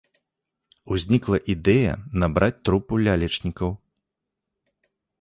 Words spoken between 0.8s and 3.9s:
Узнікла ідэя набраць трупу лялечнікаў.